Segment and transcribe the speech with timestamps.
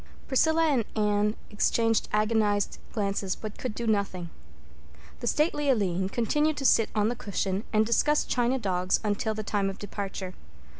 [0.27, 4.31] Priscilla and Anne exchanged agonized glances but could do nothing.
[5.19, 9.43] The stately Aline continued to sit on the cushion and discuss china dogs until the
[9.43, 10.33] time of departure.